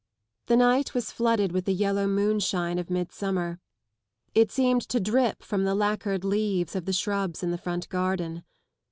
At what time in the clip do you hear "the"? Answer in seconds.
0.47-0.57, 1.65-1.73, 5.63-5.75, 6.85-6.93, 7.51-7.57